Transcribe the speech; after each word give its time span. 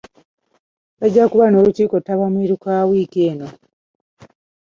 Bajja 0.99 1.23
kuba 1.31 1.45
n'olukiiko 1.49 1.95
ttabamiruka 1.99 2.71
wiiki 2.89 3.19
eno. 3.31 3.47